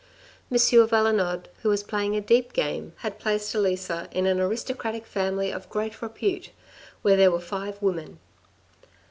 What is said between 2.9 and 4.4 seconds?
had placed Elisa in an